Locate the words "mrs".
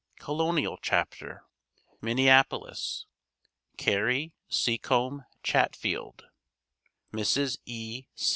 7.13-7.59